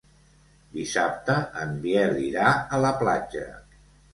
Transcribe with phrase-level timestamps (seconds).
[0.77, 3.47] Dissabte en Biel irà a la platja.